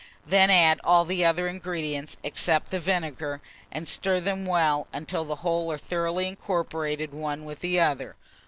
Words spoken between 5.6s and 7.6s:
are thoroughly incorporated one with